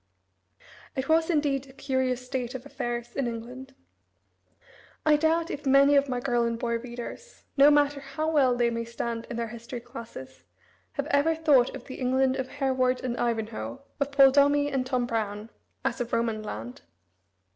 [0.95, 3.75] It was, indeed, a curious state of affairs in England.
[5.05, 8.71] I doubt if many of my girl and boy readers, no matter how, well they
[8.71, 10.43] may stand in their history classes,
[10.93, 15.05] have ever thought of the England of Hereward and Ivanhoe, of Paul Dombey and Tom
[15.05, 15.51] Brown,
[15.85, 16.81] as a Roman land.